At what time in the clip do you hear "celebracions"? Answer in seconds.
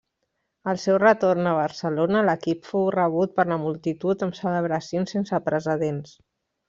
4.41-5.15